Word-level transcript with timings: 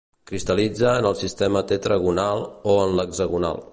Cristal·litza 0.29 0.93
en 1.01 1.07
el 1.09 1.17
sistema 1.19 1.63
tetragonal 1.73 2.43
o 2.75 2.79
en 2.87 2.97
l'hexagonal. 3.01 3.63